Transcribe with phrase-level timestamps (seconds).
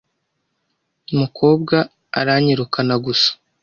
[1.17, 1.77] mukobwa
[2.19, 3.29] aranyirukana gusa.